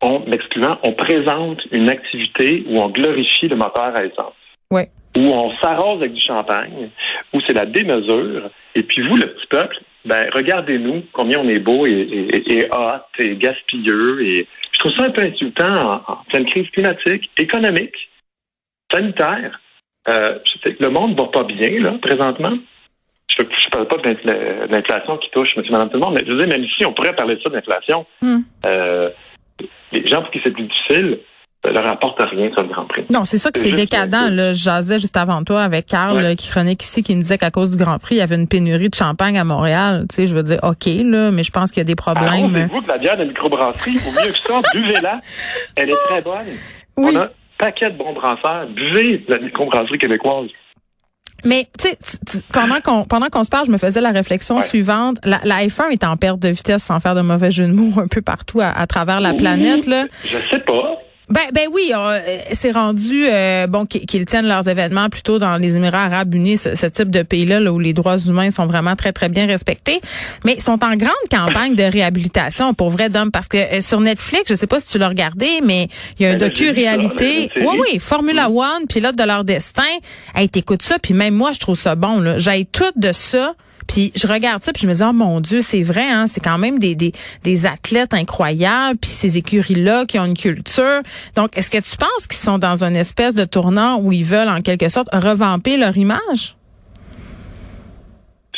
on, 0.00 0.20
m'excluant, 0.20 0.78
on 0.82 0.92
présente 0.92 1.60
une 1.72 1.90
activité 1.90 2.64
où 2.68 2.80
on 2.80 2.88
glorifie 2.88 3.48
le 3.48 3.56
moteur 3.56 3.94
à 3.94 4.04
essence. 4.04 4.34
Oui. 4.70 4.82
Où 5.16 5.28
on 5.32 5.54
s'arrose 5.58 6.00
avec 6.00 6.12
du 6.12 6.20
champagne, 6.20 6.90
où 7.32 7.40
c'est 7.46 7.54
la 7.54 7.66
démesure, 7.66 8.50
et 8.74 8.82
puis 8.82 9.06
vous, 9.08 9.16
le 9.16 9.26
petit 9.26 9.46
peuple, 9.48 9.76
ben 10.06 10.28
regardez-nous 10.32 11.02
combien 11.12 11.40
on 11.40 11.48
est 11.48 11.58
beau 11.58 11.86
et, 11.86 11.90
et, 11.90 12.58
et 12.58 12.68
hot 12.70 13.02
et 13.18 13.36
gaspilleux 13.36 14.22
et 14.22 14.46
je 14.76 14.78
trouve 14.80 14.92
ça 14.92 15.04
un 15.04 15.10
peu 15.10 15.22
insultant 15.22 16.02
en, 16.06 16.16
pleine 16.28 16.44
crise 16.46 16.68
climatique, 16.70 17.30
économique, 17.38 17.96
sanitaire. 18.92 19.60
Euh, 20.08 20.38
le 20.78 20.88
monde 20.88 21.18
va 21.18 21.26
pas 21.28 21.44
bien 21.44 21.80
là 21.80 21.98
présentement. 22.00 22.56
Je 23.28 23.42
ne 23.42 23.70
parle 23.70 23.88
pas 23.88 23.96
de 23.96 24.72
l'inflation 24.72 25.18
qui 25.18 25.30
touche 25.30 25.56
monsieur, 25.56 25.72
madame, 25.72 25.90
tout 25.90 25.98
le 25.98 26.04
monde, 26.04 26.14
mais 26.14 26.24
je 26.26 26.32
veux 26.32 26.38
dire, 26.38 26.48
même 26.48 26.64
ici, 26.64 26.84
on 26.86 26.92
pourrait 26.92 27.14
parler 27.14 27.36
de 27.36 27.42
ça 27.42 27.50
d'inflation. 27.50 28.06
Hmm. 28.22 28.38
Euh, 28.64 29.10
les 29.92 30.06
gens 30.06 30.22
pour 30.22 30.30
qui 30.30 30.40
c'est 30.44 30.52
plus 30.52 30.64
difficile, 30.64 31.18
ça 31.64 31.72
leur 31.72 31.90
apporte 31.90 32.20
rien 32.20 32.50
sur 32.52 32.62
le 32.62 32.68
Grand 32.68 32.86
Prix. 32.86 33.04
Non, 33.10 33.24
c'est 33.24 33.38
ça 33.38 33.50
que 33.50 33.58
c'est 33.58 33.72
décadent. 33.72 34.30
Là, 34.30 34.52
je 34.52 34.62
jasais 34.62 34.98
juste 34.98 35.16
avant 35.16 35.42
toi 35.42 35.62
avec 35.62 35.86
Carl 35.86 36.36
qui 36.36 36.48
chronique 36.48 36.82
ici, 36.82 37.02
qui 37.02 37.14
me 37.14 37.22
disait 37.22 37.38
qu'à 37.38 37.50
cause 37.50 37.70
du 37.70 37.76
Grand 37.76 37.98
Prix, 37.98 38.16
il 38.16 38.18
y 38.18 38.22
avait 38.22 38.36
une 38.36 38.48
pénurie 38.48 38.88
de 38.88 38.94
champagne 38.94 39.38
à 39.38 39.44
Montréal. 39.44 40.06
Tu 40.08 40.16
sais, 40.16 40.26
je 40.26 40.34
veux 40.34 40.42
dire, 40.42 40.58
OK, 40.62 40.86
là, 40.86 41.30
mais 41.30 41.42
je 41.42 41.50
pense 41.50 41.70
qu'il 41.70 41.80
y 41.80 41.82
a 41.82 41.84
des 41.84 41.96
problèmes. 41.96 42.68
vous 42.72 42.80
que 42.80 42.88
la 42.88 42.98
bière 42.98 43.16
de 43.16 43.24
microbrasserie, 43.24 43.98
au 44.06 44.10
mieux 44.12 44.32
que 44.32 44.38
ça, 44.38 44.60
buvez-la. 44.72 45.20
Elle 45.74 45.90
est 45.90 45.96
très 46.06 46.22
bonne. 46.22 46.46
On 46.96 47.14
a 47.16 47.24
un 47.24 47.30
paquet 47.58 47.90
de 47.90 47.96
bons 47.96 48.12
brasseurs. 48.12 48.66
Buvez 48.68 49.24
la 49.28 49.38
microbrasserie 49.38 49.98
québécoise. 49.98 50.48
Mais 51.44 51.66
tu 51.78 51.88
sais, 51.88 52.42
pendant 52.52 52.80
qu'on 52.80 53.04
pendant 53.04 53.28
qu'on 53.28 53.44
se 53.44 53.50
parle, 53.50 53.66
je 53.66 53.70
me 53.70 53.78
faisais 53.78 54.00
la 54.00 54.10
réflexion 54.10 54.60
suivante. 54.60 55.18
La, 55.24 55.40
la, 55.44 55.64
F1 55.66 55.90
est 55.90 56.04
en 56.04 56.16
perte 56.16 56.40
de 56.40 56.48
vitesse, 56.48 56.82
sans 56.82 56.98
faire 57.00 57.14
de 57.14 57.20
mauvais 57.20 57.50
jeu 57.50 57.66
de 57.66 57.72
mots, 57.72 58.00
un 58.00 58.08
peu 58.08 58.22
partout 58.22 58.60
à, 58.60 58.86
travers 58.86 59.20
la 59.20 59.34
planète. 59.34 59.86
Là. 59.86 60.06
Je 60.24 60.38
sais 60.50 60.60
pas. 60.60 60.98
Ben, 61.28 61.42
ben 61.52 61.68
oui, 61.72 61.90
euh, 61.92 62.20
c'est 62.52 62.70
rendu 62.70 63.26
euh, 63.26 63.66
bon 63.66 63.84
qu'ils 63.84 64.26
tiennent 64.26 64.46
leurs 64.46 64.68
événements 64.68 65.08
plutôt 65.08 65.40
dans 65.40 65.56
les 65.56 65.76
Émirats 65.76 66.04
Arabes 66.04 66.32
Unis, 66.32 66.58
ce, 66.58 66.86
type 66.86 67.10
de 67.10 67.22
pays-là 67.24 67.60
où 67.72 67.80
les 67.80 67.92
droits 67.92 68.16
humains 68.16 68.50
sont 68.50 68.66
vraiment 68.66 68.94
très 68.94 69.12
très 69.12 69.28
bien 69.28 69.44
respectés, 69.46 70.00
mais 70.44 70.54
ils 70.54 70.62
sont 70.62 70.84
en 70.84 70.94
grande 70.94 71.10
campagne 71.28 71.74
de 71.74 71.82
réhabilitation 71.82 72.74
pour 72.74 72.90
vrai 72.90 73.08
d'hommes 73.08 73.32
parce 73.32 73.48
que 73.48 73.56
euh, 73.56 73.80
sur 73.80 74.00
Netflix, 74.00 74.44
je 74.48 74.54
sais 74.54 74.68
pas 74.68 74.78
si 74.78 74.86
tu 74.86 74.98
l'as 74.98 75.08
regardé, 75.08 75.60
mais 75.64 75.88
il 76.20 76.26
y 76.26 76.26
a 76.26 76.32
un 76.32 76.36
docu-réalité, 76.36 77.50
oui 77.56 77.76
oui, 77.80 77.98
Formula 77.98 78.48
mm. 78.48 78.56
One, 78.56 78.86
pilote 78.88 79.16
de 79.16 79.24
leur 79.24 79.42
destin. 79.42 79.82
Hey, 80.32 80.48
t'écoutes 80.48 80.82
ça, 80.82 81.00
puis 81.00 81.12
même 81.12 81.34
moi 81.34 81.50
je 81.50 81.58
trouve 81.58 81.76
ça 81.76 81.96
bon 81.96 82.20
là. 82.20 82.38
J'ai 82.38 82.66
tout 82.66 82.84
de 82.94 83.10
ça 83.12 83.54
puis 83.88 84.12
je 84.14 84.26
regarde 84.26 84.62
ça, 84.62 84.72
puis 84.72 84.82
je 84.82 84.88
me 84.88 84.94
dis, 84.94 85.02
oh 85.02 85.12
mon 85.12 85.40
Dieu, 85.40 85.60
c'est 85.60 85.82
vrai, 85.82 86.06
hein, 86.08 86.26
c'est 86.26 86.42
quand 86.42 86.58
même 86.58 86.78
des, 86.78 86.94
des, 86.94 87.12
des 87.44 87.66
athlètes 87.66 88.14
incroyables, 88.14 88.98
puis 88.98 89.10
ces 89.10 89.38
écuries-là 89.38 90.06
qui 90.06 90.18
ont 90.18 90.26
une 90.26 90.36
culture. 90.36 91.00
Donc, 91.34 91.56
est-ce 91.56 91.70
que 91.70 91.78
tu 91.78 91.96
penses 91.96 92.26
qu'ils 92.26 92.36
sont 92.36 92.58
dans 92.58 92.84
une 92.84 92.96
espèce 92.96 93.34
de 93.34 93.44
tournant 93.44 93.98
où 94.00 94.12
ils 94.12 94.24
veulent, 94.24 94.48
en 94.48 94.62
quelque 94.62 94.88
sorte, 94.88 95.08
revamper 95.12 95.76
leur 95.76 95.96
image? 95.96 96.56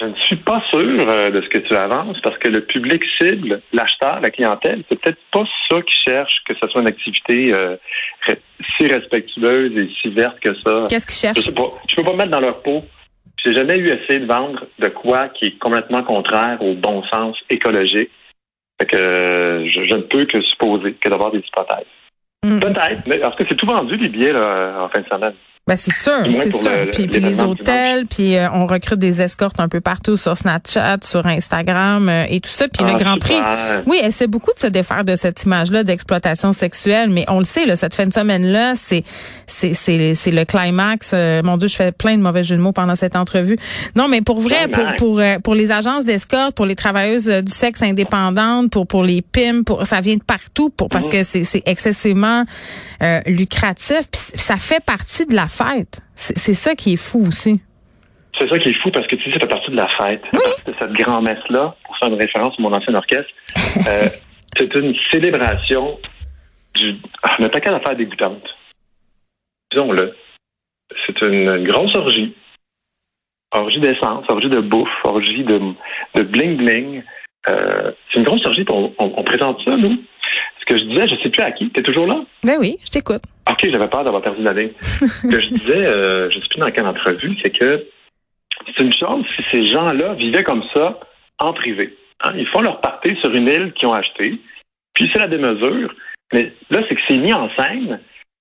Je 0.00 0.04
ne 0.04 0.14
suis 0.26 0.36
pas 0.36 0.62
sûr 0.70 0.78
euh, 1.10 1.30
de 1.30 1.42
ce 1.42 1.48
que 1.48 1.58
tu 1.58 1.74
avances 1.74 2.18
parce 2.22 2.38
que 2.38 2.46
le 2.46 2.64
public 2.64 3.02
cible, 3.20 3.60
l'acheteur, 3.72 4.20
la 4.20 4.30
clientèle, 4.30 4.84
c'est 4.88 5.00
peut-être 5.00 5.18
pas 5.32 5.42
ça 5.68 5.82
qui 5.82 5.94
cherche 6.06 6.32
que 6.46 6.54
ce 6.54 6.68
soit 6.68 6.82
une 6.82 6.86
activité 6.86 7.52
euh, 7.52 7.76
si 8.76 8.86
respectueuse 8.86 9.76
et 9.76 9.90
si 10.00 10.10
verte 10.10 10.38
que 10.38 10.54
ça. 10.64 10.86
Qu'est-ce 10.88 11.06
qu'ils 11.06 11.16
cherchent? 11.16 11.44
Je. 11.44 11.50
Je 11.88 11.96
peux 11.96 12.04
pas 12.04 12.12
me 12.12 12.18
mettre 12.18 12.30
dans 12.30 12.38
leur 12.38 12.60
peau. 12.60 12.84
J'ai 13.48 13.54
jamais 13.54 13.78
eu 13.78 13.88
essayé 13.88 14.20
de 14.20 14.26
vendre 14.26 14.66
de 14.78 14.88
quoi 14.88 15.28
qui 15.28 15.46
est 15.46 15.58
complètement 15.58 16.02
contraire 16.02 16.60
au 16.60 16.74
bon 16.74 17.02
sens 17.04 17.34
écologique. 17.48 18.10
Fait 18.78 18.86
que 18.86 18.96
je, 18.96 19.94
ne 19.94 20.02
peux 20.02 20.26
que 20.26 20.42
supposer 20.42 20.92
que 20.92 21.08
d'avoir 21.08 21.32
des 21.32 21.38
hypothèses. 21.38 21.86
Mm. 22.44 22.60
Peut-être, 22.60 23.06
mais 23.06 23.16
parce 23.18 23.34
que 23.36 23.44
c'est 23.48 23.56
tout 23.56 23.66
vendu 23.66 23.96
les 23.96 24.10
billets 24.10 24.34
là, 24.34 24.82
en 24.82 24.88
fin 24.90 25.00
de 25.00 25.06
semaine. 25.06 25.34
Ben 25.68 25.76
c'est 25.76 25.92
sûr, 25.92 26.26
c'est 26.32 26.50
sûr. 26.50 26.88
puis, 26.92 27.06
les 27.06 27.40
hôtels, 27.42 28.06
puis 28.06 28.36
euh, 28.36 28.48
on 28.54 28.64
recrute 28.64 28.98
des 28.98 29.20
escortes 29.20 29.60
un 29.60 29.68
peu 29.68 29.82
partout 29.82 30.16
sur 30.16 30.38
Snapchat, 30.38 30.96
sur 31.02 31.26
Instagram 31.26 32.08
euh, 32.08 32.24
et 32.26 32.40
tout 32.40 32.48
ça. 32.48 32.68
Puis 32.68 32.82
le 32.84 32.92
ah, 32.94 32.98
Grand 32.98 33.18
Prix, 33.18 33.38
oui, 33.84 33.98
essaie 34.02 34.28
beaucoup 34.28 34.54
de 34.54 34.58
se 34.58 34.66
défaire 34.66 35.04
de 35.04 35.14
cette 35.14 35.42
image-là 35.42 35.84
d'exploitation 35.84 36.54
sexuelle, 36.54 37.10
mais 37.10 37.26
on 37.28 37.38
le 37.38 37.44
sait, 37.44 37.66
là, 37.66 37.76
cette 37.76 37.92
fin 37.92 38.06
de 38.06 38.14
semaine-là, 38.14 38.76
c'est 38.76 39.04
c'est 39.46 39.74
c'est 39.74 40.30
le 40.30 40.44
climax. 40.46 41.10
Euh, 41.12 41.42
mon 41.42 41.58
Dieu, 41.58 41.68
je 41.68 41.76
fais 41.76 41.92
plein 41.92 42.16
de 42.16 42.22
mauvais 42.22 42.44
jeux 42.44 42.56
de 42.56 42.62
mots 42.62 42.72
pendant 42.72 42.94
cette 42.94 43.14
entrevue. 43.14 43.58
Non, 43.94 44.08
mais 44.08 44.22
pour 44.22 44.40
vrai, 44.40 44.68
pour 44.68 44.86
pour 44.96 45.22
pour 45.44 45.54
les 45.54 45.70
agences 45.70 46.06
d'escorte, 46.06 46.54
pour 46.54 46.64
les 46.64 46.76
travailleuses 46.76 47.28
du 47.28 47.52
sexe 47.52 47.82
indépendantes, 47.82 48.70
pour 48.70 48.86
pour 48.86 49.02
les 49.02 49.20
PIM, 49.20 49.64
pour 49.64 49.84
ça 49.84 50.00
vient 50.00 50.16
de 50.16 50.24
partout, 50.24 50.70
pour 50.70 50.88
parce 50.88 51.08
mm-hmm. 51.08 51.10
que 51.10 51.22
c'est 51.24 51.44
c'est 51.44 51.62
excessivement 51.66 52.46
lucratif. 53.26 54.08
Puis 54.10 54.22
ça 54.36 54.56
fait 54.56 54.82
partie 54.82 55.26
de 55.26 55.34
la 55.34 55.46
fête. 55.64 56.00
C'est 56.14 56.54
ça 56.54 56.74
qui 56.74 56.94
est 56.94 56.96
fou 56.96 57.24
aussi. 57.26 57.60
C'est 58.38 58.48
ça 58.48 58.58
qui 58.58 58.68
est 58.68 58.82
fou 58.82 58.90
parce 58.90 59.06
que 59.06 59.16
tu 59.16 59.24
sais, 59.24 59.32
ça 59.32 59.40
fait 59.40 59.48
partie 59.48 59.70
de 59.70 59.76
la 59.76 59.88
fête. 59.98 60.22
de 60.66 60.74
cette 60.78 60.92
grand-messe-là, 60.92 61.74
pour 61.84 61.98
faire 61.98 62.08
une 62.08 62.20
référence 62.20 62.54
à 62.58 62.62
mon 62.62 62.72
ancien 62.72 62.94
orchestre. 62.94 63.30
Euh, 63.86 64.08
c'est 64.56 64.74
une 64.74 64.94
célébration 65.12 65.98
du. 66.74 66.96
Ah, 67.22 67.36
a 67.38 67.48
pas 67.48 67.60
qu'à 67.60 67.70
la 67.70 67.80
faire 67.80 67.94
dégoûtante. 67.96 68.42
Disons-le. 69.70 70.16
C'est 71.06 71.20
une 71.22 71.64
grosse 71.64 71.94
orgie. 71.94 72.34
Orgie 73.52 73.80
d'essence, 73.80 74.24
orgie 74.28 74.48
de 74.48 74.60
bouffe, 74.60 74.88
orgie 75.04 75.44
de, 75.44 75.58
de 76.14 76.22
bling-bling. 76.22 77.02
Euh, 77.48 77.92
c'est 78.10 78.18
une 78.18 78.24
grosse 78.24 78.44
orgie. 78.46 78.64
On, 78.70 78.92
on, 78.98 79.22
présente 79.22 79.62
ça, 79.64 79.76
nous. 79.76 80.02
Ce 80.68 80.74
que 80.74 80.80
je 80.80 80.84
disais, 80.84 81.08
je 81.08 81.14
ne 81.14 81.18
sais 81.20 81.30
plus 81.30 81.42
à 81.42 81.52
qui. 81.52 81.70
Tu 81.70 81.80
es 81.80 81.82
toujours 81.82 82.06
là? 82.06 82.20
Ben 82.44 82.56
oui, 82.60 82.76
je 82.84 82.90
t'écoute. 82.90 83.22
OK, 83.50 83.66
j'avais 83.70 83.88
peur 83.88 84.04
d'avoir 84.04 84.22
perdu 84.22 84.42
la 84.42 84.52
ligne. 84.52 84.72
Ce 84.80 85.26
que 85.26 85.40
je 85.40 85.48
disais, 85.48 85.86
euh, 85.86 86.30
je 86.30 86.36
ne 86.36 86.42
sais 86.42 86.48
plus 86.48 86.60
dans 86.60 86.70
quelle 86.70 86.86
entrevue, 86.86 87.36
c'est 87.42 87.58
que 87.58 87.86
c'est 88.66 88.84
une 88.84 88.92
chose 88.92 89.24
si 89.34 89.42
ces 89.50 89.66
gens-là 89.66 90.14
vivaient 90.14 90.44
comme 90.44 90.62
ça 90.74 91.00
en 91.38 91.54
privé. 91.54 91.96
Hein. 92.22 92.32
Ils 92.36 92.46
font 92.48 92.60
leur 92.60 92.80
partie 92.80 93.16
sur 93.20 93.32
une 93.32 93.46
île 93.46 93.72
qu'ils 93.72 93.88
ont 93.88 93.94
achetée, 93.94 94.38
puis 94.92 95.08
c'est 95.12 95.20
la 95.20 95.28
démesure. 95.28 95.94
Mais 96.34 96.52
là, 96.70 96.82
c'est 96.88 96.94
que 96.94 97.00
c'est 97.08 97.18
mis 97.18 97.32
en 97.32 97.48
scène, 97.56 98.00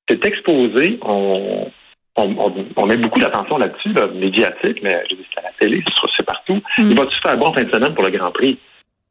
c'est 0.09 0.25
exposé, 0.25 0.99
on, 1.03 1.71
on, 2.17 2.85
met 2.85 2.97
beaucoup 2.97 3.19
d'attention 3.19 3.57
là-dessus, 3.57 3.93
médiatique, 4.15 4.79
mais 4.81 5.03
je 5.09 5.15
dis, 5.15 5.25
c'est 5.33 5.39
à 5.39 5.43
la 5.43 5.51
télé, 5.59 5.83
c'est 6.17 6.25
partout. 6.25 6.61
Mm. 6.77 6.91
Il 6.91 6.97
va-tu 6.97 7.15
faire 7.23 7.37
bon 7.37 7.53
fin 7.53 7.63
de 7.63 7.71
semaine 7.71 7.93
pour 7.93 8.03
le 8.03 8.09
Grand 8.09 8.31
Prix? 8.31 8.57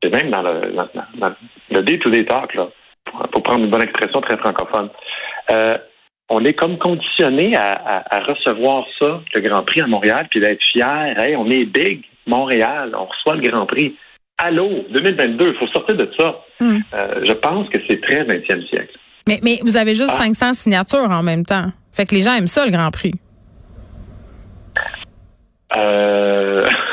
C'est 0.03 0.11
même 0.11 0.31
dans 0.31 0.43
le, 0.43 0.73
dans, 0.73 1.35
le 1.71 1.83
day-to-day 1.83 2.27
talk, 2.27 2.55
là, 2.55 2.69
pour, 3.33 3.43
prendre 3.43 3.65
une 3.65 3.71
bonne 3.71 3.83
expression 3.83 4.21
très 4.21 4.37
francophone. 4.37 4.89
Euh, 5.51 5.75
on 6.29 6.45
est 6.45 6.55
comme 6.55 6.79
conditionné 6.79 7.57
à, 7.57 8.21
recevoir 8.27 8.85
ça, 8.99 9.21
le 9.33 9.41
Grand 9.41 9.63
Prix 9.63 9.83
à 9.83 9.87
Montréal, 9.87 10.27
puis 10.31 10.41
d'être 10.41 10.63
fier. 10.73 11.15
Hey, 11.19 11.37
on 11.37 11.49
est 11.49 11.65
big, 11.65 12.03
Montréal, 12.27 12.93
on 12.99 13.05
reçoit 13.05 13.37
le 13.37 13.49
Grand 13.49 13.67
Prix. 13.67 13.97
Allô, 14.39 14.85
2022, 14.91 15.49
il 15.49 15.55
faut 15.55 15.69
sortir 15.69 15.97
de 15.97 16.11
ça. 16.19 16.41
Hmm. 16.61 16.79
Euh, 16.95 17.21
je 17.25 17.33
pense 17.33 17.69
que 17.69 17.79
c'est 17.89 18.01
très 18.01 18.25
20e 18.25 18.69
siècle. 18.69 18.99
Mais, 19.29 19.39
mais 19.43 19.61
vous 19.63 19.77
avez 19.77 19.95
juste 19.95 20.11
500 20.11 20.47
ah. 20.51 20.55
signatures 20.55 21.11
en 21.11 21.23
même 21.23 21.45
temps. 21.45 21.71
Fait 21.93 22.07
que 22.07 22.15
les 22.15 22.23
gens 22.23 22.35
aiment 22.35 22.49
ça, 22.49 22.67
le 22.67 22.73
Grand 22.73 22.91
Prix. 22.91 23.13
Euh... 25.77 26.65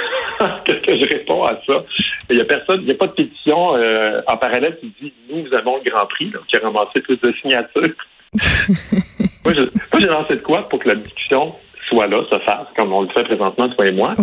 Qu'est-ce 0.65 0.79
que 0.79 0.97
je 0.97 1.09
réponds 1.09 1.43
à 1.43 1.59
ça? 1.65 1.83
Il 2.29 2.35
n'y 2.35 2.41
a 2.41 2.45
personne, 2.45 2.81
il 2.81 2.87
n'y 2.87 2.91
a 2.91 2.95
pas 2.95 3.07
de 3.07 3.13
pétition 3.13 3.75
euh, 3.75 4.21
en 4.27 4.37
parallèle 4.37 4.77
qui 4.79 4.93
dit 5.01 5.13
nous, 5.29 5.43
nous 5.43 5.53
avons 5.55 5.77
le 5.77 5.89
Grand 5.89 6.05
Prix, 6.07 6.31
qui 6.47 6.55
a 6.57 6.59
ramassé 6.59 7.01
plus 7.01 7.17
de 7.17 7.33
signatures. 7.41 7.95
moi, 9.45 9.53
j'ai 9.53 10.05
lancé 10.07 10.35
de 10.35 10.41
quoi 10.41 10.67
pour 10.69 10.79
que 10.79 10.89
la 10.89 10.95
discussion 10.95 11.55
soit 11.89 12.07
là, 12.07 12.23
se 12.31 12.39
fasse, 12.39 12.67
comme 12.75 12.93
on 12.93 13.01
le 13.01 13.09
fait 13.09 13.23
présentement, 13.23 13.69
toi 13.69 13.87
et 13.87 13.91
moi. 13.91 14.15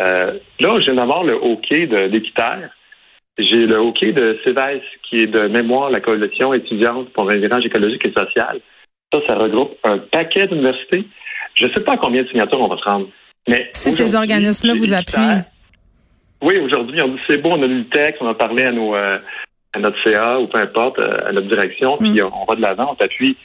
Euh, 0.00 0.38
là, 0.60 0.80
je 0.80 0.84
viens 0.84 0.94
d'avoir 0.94 1.24
le 1.24 1.34
hockey 1.34 1.86
d'Équiterre. 1.86 2.70
J'ai 3.38 3.66
le 3.66 3.76
hockey 3.76 4.12
de 4.12 4.38
CEVES, 4.44 4.82
qui 5.08 5.22
est 5.22 5.26
de 5.26 5.48
mémoire 5.48 5.90
la 5.90 6.00
coalition 6.00 6.54
étudiante 6.54 7.10
pour 7.12 7.30
un 7.30 7.36
virage 7.36 7.66
écologique 7.66 8.06
et 8.06 8.12
social. 8.12 8.60
Ça, 9.12 9.20
ça 9.26 9.34
regroupe 9.34 9.76
un 9.84 9.98
paquet 9.98 10.46
d'universités. 10.46 11.06
Je 11.54 11.66
ne 11.66 11.72
sais 11.72 11.82
pas 11.82 11.96
combien 11.96 12.22
de 12.22 12.28
signatures 12.28 12.60
on 12.60 12.68
va 12.68 12.76
se 12.76 12.88
rendre. 12.88 13.08
Mais 13.48 13.68
si 13.72 13.90
ces 13.90 14.14
organismes-là 14.14 14.74
vous 14.74 14.92
appuient. 14.92 15.42
Oui, 16.42 16.58
aujourd'hui, 16.58 17.00
on 17.02 17.08
dit 17.08 17.20
c'est 17.28 17.38
bon, 17.38 17.58
on 17.58 17.62
a 17.62 17.66
lu 17.66 17.78
le 17.78 17.88
texte, 17.88 18.20
on 18.20 18.28
a 18.28 18.34
parlé 18.34 18.64
à 18.64 18.72
nos 18.72 18.94
euh, 18.94 19.18
à 19.72 19.78
notre 19.78 20.02
CA 20.02 20.38
ou 20.40 20.46
peu 20.48 20.58
importe, 20.58 20.98
euh, 20.98 21.12
à 21.26 21.32
notre 21.32 21.48
direction, 21.48 21.98
puis 21.98 22.20
mm. 22.20 22.30
on 22.32 22.44
va 22.44 22.56
de 22.56 22.62
l'avant, 22.62 22.92
on 22.92 22.94
t'appuie. 22.94 23.36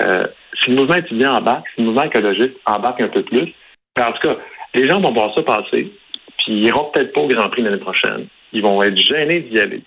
Euh, 0.00 0.26
si 0.62 0.70
le 0.70 0.76
mouvement 0.76 0.96
étudiant 0.96 1.34
embarque, 1.34 1.66
si 1.74 1.80
le 1.80 1.86
mouvement 1.86 2.04
écologiste 2.04 2.54
embarque 2.66 3.00
un 3.00 3.08
peu 3.08 3.22
plus, 3.22 3.52
en 3.98 4.12
tout 4.12 4.28
cas, 4.28 4.36
les 4.74 4.88
gens 4.88 5.00
vont 5.00 5.12
voir 5.12 5.34
ça 5.34 5.42
passer, 5.42 5.92
puis 6.38 6.48
ils 6.48 6.66
iront 6.66 6.90
peut-être 6.92 7.12
pas 7.12 7.20
au 7.20 7.28
Grand 7.28 7.48
Prix 7.48 7.62
l'année 7.62 7.78
prochaine. 7.78 8.26
Ils 8.52 8.62
vont 8.62 8.82
être 8.82 8.96
gênés 8.96 9.40
d'y 9.40 9.58
aller. 9.58 9.82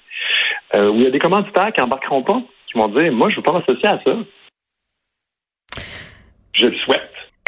Euh, 0.76 0.92
il 0.96 1.04
y 1.04 1.08
a 1.08 1.12
des 1.12 1.20
commanditaires 1.20 1.72
qui 1.74 1.82
embarqueront 1.82 2.24
pas, 2.24 2.42
qui 2.72 2.78
vont 2.78 2.88
dire, 2.90 3.12
moi, 3.12 3.30
je 3.30 3.38
veux 3.38 3.44
pas 3.44 3.54
m'associer 3.54 3.88
à 3.88 4.00
ça. 4.04 4.16
Je 6.54 6.66
le 6.66 6.78
souhaite. 6.78 7.12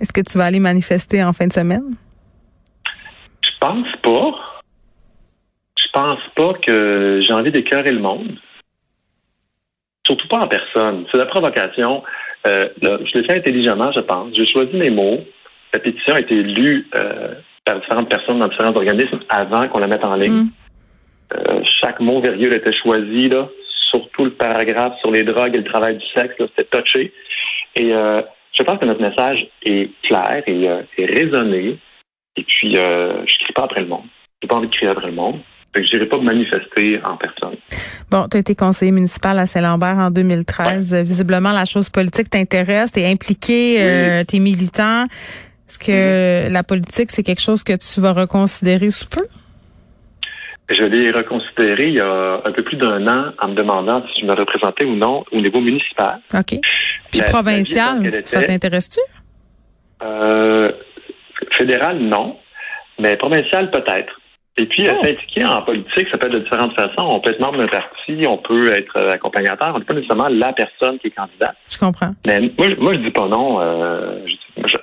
Est-ce 0.00 0.12
que 0.12 0.20
tu 0.20 0.38
vas 0.38 0.44
aller 0.44 0.60
manifester 0.60 1.22
en 1.22 1.32
fin 1.32 1.46
de 1.46 1.52
semaine? 1.52 1.96
Je 3.60 3.66
pense 3.66 3.96
pas. 4.02 4.62
Je 5.76 5.86
pense 5.92 6.20
pas 6.36 6.54
que 6.54 7.20
j'ai 7.22 7.32
envie 7.32 7.50
d'écœurer 7.50 7.90
le 7.90 7.98
monde. 7.98 8.36
Surtout 10.06 10.28
pas 10.28 10.38
en 10.38 10.48
personne. 10.48 11.06
C'est 11.10 11.18
la 11.18 11.26
provocation. 11.26 12.02
Euh, 12.46 12.68
je 12.82 13.18
l'ai 13.18 13.26
fait 13.26 13.38
intelligemment, 13.38 13.90
je 13.92 14.00
pense. 14.00 14.34
J'ai 14.34 14.46
choisi 14.46 14.76
mes 14.76 14.90
mots. 14.90 15.24
La 15.72 15.80
pétition 15.80 16.14
a 16.14 16.20
été 16.20 16.42
lue 16.42 16.88
euh, 16.94 17.34
par 17.64 17.80
différentes 17.80 18.08
personnes 18.08 18.38
dans 18.38 18.48
différents 18.48 18.74
organismes 18.74 19.20
avant 19.28 19.66
qu'on 19.68 19.80
la 19.80 19.88
mette 19.88 20.04
en 20.04 20.14
ligne. 20.14 20.44
Mm. 20.44 20.50
Euh, 21.34 21.60
chaque 21.80 22.00
mot 22.00 22.20
virgule 22.20 22.54
était 22.54 22.72
choisi, 22.72 23.28
là, 23.28 23.48
surtout 23.90 24.24
le 24.24 24.30
paragraphe 24.30 24.98
sur 25.00 25.10
les 25.10 25.24
drogues 25.24 25.54
et 25.54 25.58
le 25.58 25.64
travail 25.64 25.98
du 25.98 26.06
sexe, 26.14 26.36
c'était 26.38 26.64
touché. 26.64 27.12
Et 27.76 27.90
je 27.90 28.62
pense 28.62 28.78
que 28.78 28.86
notre 28.86 29.02
message 29.02 29.46
est 29.62 29.90
clair 30.02 30.42
et, 30.46 30.68
et 30.96 31.06
raisonné. 31.06 31.78
Et 32.38 32.44
puis, 32.44 32.74
je 32.74 32.78
ne 32.78 33.24
crie 33.24 33.52
pas 33.54 33.64
après 33.64 33.80
le 33.80 33.88
monde. 33.88 34.04
Je 34.40 34.46
n'ai 34.46 34.48
pas 34.48 34.56
envie 34.56 34.66
de 34.66 34.72
crier 34.72 34.90
après 34.90 35.08
le 35.08 35.14
monde. 35.14 35.40
Je 35.74 35.80
n'irai 35.80 36.06
pas 36.06 36.18
manifester 36.18 37.00
en 37.04 37.16
personne. 37.16 37.56
Bon, 38.10 38.26
tu 38.28 38.36
as 38.36 38.40
été 38.40 38.54
conseiller 38.54 38.90
municipal 38.90 39.38
à 39.38 39.46
Saint-Lambert 39.46 39.96
en 39.96 40.10
2013. 40.10 40.94
Visiblement, 41.02 41.52
la 41.52 41.64
chose 41.64 41.90
politique 41.90 42.30
t'intéresse. 42.30 42.92
Tu 42.92 43.00
es 43.00 43.10
impliqué, 43.10 43.76
euh, 43.80 44.24
tu 44.26 44.36
es 44.36 44.38
militant. 44.38 45.04
Est-ce 45.68 45.78
que 45.78 46.50
la 46.50 46.62
politique, 46.62 47.10
c'est 47.10 47.22
quelque 47.22 47.42
chose 47.42 47.62
que 47.62 47.74
tu 47.76 48.00
vas 48.00 48.12
reconsidérer 48.12 48.90
sous 48.90 49.08
peu? 49.08 49.26
Je 50.70 50.84
l'ai 50.84 51.10
reconsidéré 51.10 51.84
il 51.88 51.94
y 51.94 52.00
a 52.00 52.42
un 52.44 52.52
peu 52.52 52.62
plus 52.62 52.76
d'un 52.76 53.06
an 53.06 53.32
en 53.40 53.48
me 53.48 53.54
demandant 53.54 54.02
si 54.14 54.20
je 54.20 54.26
me 54.26 54.34
représentais 54.34 54.84
ou 54.84 54.96
non 54.96 55.24
au 55.32 55.40
niveau 55.40 55.60
municipal. 55.60 56.20
OK. 56.34 56.58
Puis 57.10 57.22
provincial, 57.22 58.22
ça 58.24 58.42
t'intéresse-tu? 58.42 59.00
Euh, 60.02 60.70
fédéral, 61.52 61.98
non. 61.98 62.36
Mais 62.98 63.16
provincial, 63.16 63.70
peut-être. 63.70 64.20
Et 64.56 64.66
puis, 64.66 64.88
oh. 64.90 65.04
s'impliquer 65.04 65.44
en 65.44 65.62
politique, 65.62 66.08
ça 66.10 66.18
peut 66.18 66.26
être 66.26 66.32
de 66.32 66.38
différentes 66.40 66.74
façons. 66.74 67.04
On 67.04 67.20
peut 67.20 67.30
être 67.30 67.40
membre 67.40 67.58
d'un 67.58 67.68
parti, 67.68 68.24
on 68.26 68.38
peut 68.38 68.72
être 68.72 68.96
euh, 68.96 69.10
accompagnateur, 69.10 69.72
on 69.74 69.78
n'est 69.78 69.84
pas 69.84 69.94
nécessairement 69.94 70.26
la 70.28 70.52
personne 70.52 70.98
qui 70.98 71.06
est 71.06 71.10
candidate. 71.12 71.56
Je 71.70 71.78
comprends. 71.78 72.10
Mais 72.26 72.40
moi, 72.58 72.66
moi 72.78 72.94
je 72.94 72.98
dis 72.98 73.10
pas 73.10 73.28
non. 73.28 73.60
Euh, 73.60 74.18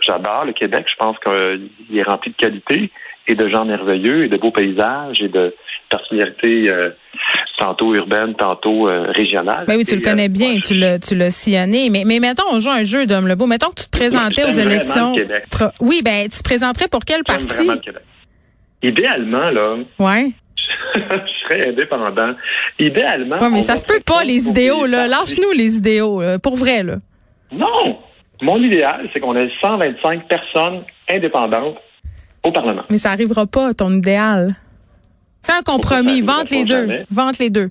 J'adore 0.02 0.46
le 0.46 0.54
Québec. 0.54 0.86
Je 0.90 0.96
pense 0.96 1.18
qu'il 1.20 1.98
est 1.98 2.04
rempli 2.04 2.32
de 2.32 2.36
qualité 2.38 2.92
et 3.28 3.36
de 3.36 3.50
gens 3.50 3.66
merveilleux 3.66 4.26
et 4.26 4.30
de 4.30 4.38
beaux 4.38 4.52
paysages 4.52 5.22
et 5.22 5.28
de 5.28 5.54
particularités 5.90 6.70
euh, 6.70 6.92
tantôt 7.58 7.94
urbaines, 7.94 8.36
tantôt 8.36 8.90
euh, 8.90 9.12
régionales. 9.12 9.66
Ben 9.68 9.78
oui, 9.78 9.86
tu 9.86 9.96
le 9.96 10.02
connais 10.02 10.30
bien, 10.30 10.58
tu 10.60 10.74
l'as 10.74 11.00
tu 11.00 11.16
l'as 11.16 11.32
sillonné. 11.32 11.90
Mais, 11.90 12.04
mais 12.06 12.20
mettons, 12.20 12.44
on 12.52 12.60
joue 12.60 12.70
un 12.70 12.84
jeu 12.84 13.06
d'homme 13.06 13.28
le 13.28 13.36
beau. 13.36 13.46
Mettons 13.48 13.70
que 13.70 13.82
tu 13.82 13.86
te 13.86 13.98
présentais 13.98 14.44
aux 14.44 14.58
élections. 14.58 15.16
Oui, 15.80 16.02
ben 16.04 16.28
tu 16.30 16.38
te 16.40 16.44
présenterais 16.44 16.88
pour 16.88 17.06
quel 17.06 17.24
parti? 17.24 17.70
Idéalement, 18.84 19.50
là. 19.50 19.78
Ouais. 20.00 20.32
je 20.96 21.02
serais 21.44 21.70
indépendant. 21.70 22.34
Idéalement. 22.80 23.40
Ouais, 23.40 23.50
mais 23.50 23.62
ça 23.62 23.78
se 23.78 23.86
peut 23.86 24.02
pas, 24.06 24.24
les 24.24 24.48
idéaux, 24.48 24.86
là. 24.86 25.08
Lâche-nous 25.08 25.52
les 25.52 25.78
idéaux, 25.78 26.22
pour 26.44 26.56
vrai, 26.56 26.84
là. 26.84 26.98
Non! 27.52 27.98
Mon 28.42 28.62
idéal, 28.62 29.10
c'est 29.14 29.20
qu'on 29.20 29.36
ait 29.36 29.50
125 29.62 30.28
personnes 30.28 30.84
indépendantes 31.10 31.78
au 32.44 32.52
Parlement. 32.52 32.84
Mais 32.90 32.98
ça 32.98 33.10
n'arrivera 33.10 33.46
pas, 33.46 33.74
ton 33.74 33.92
idéal. 33.94 34.50
Fais 35.46 35.54
un 35.54 35.62
compromis, 35.62 36.22
vente 36.22 36.50
les 36.50 36.66
deux. 36.66 36.88
Vente 37.12 37.38
les 37.38 37.52
deux. 37.52 37.68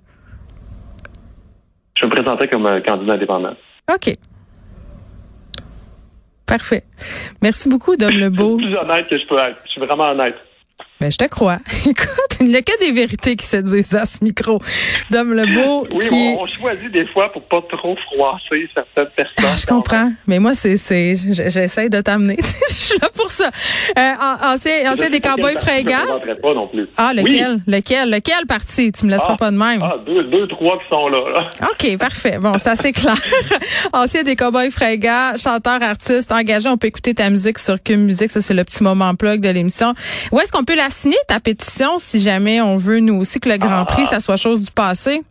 Je 1.97 2.07
me 2.07 2.11
présentais 2.11 2.47
comme 2.47 2.67
un 2.67 2.81
candidat 2.81 3.15
indépendant. 3.15 3.55
OK. 3.93 4.13
Parfait. 6.47 6.85
Merci 7.43 7.69
beaucoup, 7.69 7.97
Dom 7.97 8.11
Lebeau. 8.11 8.57
plus 8.59 8.77
honnête 8.77 9.09
que 9.09 9.19
je 9.19 9.27
peux 9.27 9.39
être. 9.39 9.59
Je 9.65 9.71
suis 9.71 9.81
vraiment 9.81 10.11
honnête. 10.11 10.37
Ben, 11.05 11.11
je 11.11 11.19
te 11.19 11.25
crois. 11.27 11.59
Écoute, 11.87 12.39
il 12.41 12.47
n'y 12.47 12.57
a 12.57 12.63
que 12.63 12.79
des 12.81 12.91
vérités 12.91 13.37
qui 13.37 13.45
se 13.45 13.59
disent 13.59 13.95
à 13.95 14.07
ce 14.07 14.25
micro. 14.25 14.59
Dom 15.11 15.35
Lebeau. 15.35 15.87
Oui, 15.93 16.09
qui... 16.09 16.35
on, 16.39 16.47
choisit 16.47 16.91
des 16.93 17.07
fois 17.09 17.31
pour 17.31 17.43
pas 17.43 17.61
trop 17.77 17.95
froisser 18.07 18.71
certaines 18.73 19.13
personnes. 19.15 19.45
Ah, 19.45 19.55
je 19.55 19.67
comprends. 19.67 20.11
Mais 20.27 20.39
moi, 20.39 20.55
c'est, 20.55 20.79
c'est, 20.79 21.15
j'essaie 21.15 21.91
de 21.91 22.01
t'amener. 22.01 22.39
je 22.71 22.75
suis 22.75 22.99
là 23.03 23.11
pour 23.15 23.31
ça. 23.31 23.51
Euh, 23.99 24.13
ancien, 24.47 24.91
ancien 24.91 25.11
des 25.11 25.21
Cowboys 25.21 25.57
fringants. 25.57 26.21
pas 26.41 26.55
non 26.55 26.69
plus. 26.69 26.89
Ah, 26.97 27.13
lequel? 27.13 27.59
Lequel? 27.67 28.11
Lequel 28.11 28.47
parti? 28.47 28.91
Tu 28.91 29.05
me 29.05 29.11
laisseras 29.11 29.35
ah, 29.35 29.37
pas 29.37 29.51
de 29.51 29.59
même. 29.59 29.83
Ah, 29.83 29.97
deux, 30.07 30.25
deux, 30.25 30.49
trois 30.49 30.79
qui 30.79 30.89
sont 30.89 31.09
là, 31.09 31.21
là. 31.35 31.51
OK, 31.71 31.99
parfait. 31.99 32.39
Bon, 32.39 32.57
c'est 32.57 32.71
assez 32.71 32.93
clair. 32.93 33.17
ancien 33.93 34.23
des 34.23 34.37
Cowboys 34.37 34.71
fringants, 34.71 35.37
chanteur, 35.37 35.83
artiste, 35.83 36.33
engagé. 36.33 36.67
On 36.67 36.79
peut 36.79 36.87
écouter 36.87 37.13
ta 37.13 37.29
musique 37.29 37.59
sur 37.59 37.83
Cum 37.83 38.01
Musique. 38.01 38.31
Ça, 38.31 38.41
c'est 38.41 38.55
le 38.55 38.65
petit 38.65 38.83
moment 38.83 39.15
plug 39.15 39.43
de 39.43 39.51
l'émission. 39.51 39.93
Où 40.33 40.41
est-ce 40.41 40.51
qu'on 40.51 40.65
peut 40.65 40.77
la 40.77 40.89
signer, 40.95 41.17
ta 41.29 41.41
pétition, 41.41 41.99
si 41.99 42.21
jamais 42.21 42.61
on 42.61 42.77
veut, 42.77 43.01
nous 43.01 43.21
aussi, 43.21 43.41
que 43.41 43.49
le 43.49 43.59
Grand 43.59 43.85
Prix, 43.85 44.07
ça 44.07 44.21
soit 44.21 44.37
chose 44.37 44.65
du 44.65 44.71
passé? 44.73 45.23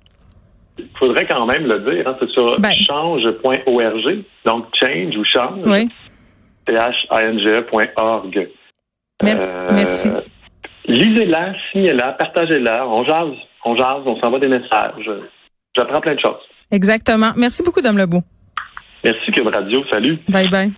Il 0.78 0.88
faudrait 0.98 1.26
quand 1.28 1.46
même 1.46 1.66
le 1.66 1.80
dire. 1.80 2.08
Hein, 2.08 2.16
c'est 2.20 2.30
sur 2.30 2.60
ben. 2.60 2.72
change.org. 2.88 4.24
Donc, 4.46 4.66
change 4.80 5.18
ou 5.18 5.24
change. 5.24 5.60
Oui. 5.66 5.90
C-H-A-N-G-E.org. 6.68 8.50
Euh, 9.24 9.70
merci. 9.72 10.10
Lisez-la, 10.86 11.54
signez-la, 11.72 12.14
partagez-la. 12.14 12.88
On 12.88 13.06
jase, 13.06 13.38
on 13.66 13.76
jase, 13.78 14.04
on 14.06 14.20
s'envoie 14.20 14.40
des 14.40 14.48
messages. 14.48 15.10
J'apprends 15.76 16.02
plein 16.02 16.16
de 16.16 16.20
choses. 16.20 16.42
Exactement. 16.72 17.32
Merci 17.38 17.64
beaucoup, 17.64 17.82
Dame 17.82 17.98
Lebeau. 17.98 18.22
Merci, 19.04 19.32
Cube 19.32 19.48
Radio. 19.48 19.84
Salut. 19.92 20.20
Bye 20.30 20.50
bye. 20.50 20.74